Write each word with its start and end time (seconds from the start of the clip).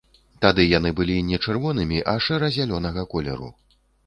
Тады 0.43 0.63
яны 0.69 0.91
былі 0.99 1.17
не 1.27 1.39
чырвонымі, 1.47 2.01
а 2.15 2.17
шэра-зялёнага 2.29 3.05
колеру. 3.15 3.53